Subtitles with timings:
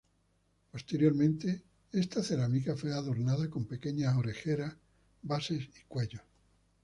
[0.71, 4.75] Posteriormente, esta cerámica fue adornada con pequeñas orejeras,
[5.21, 6.23] bases y cuellos.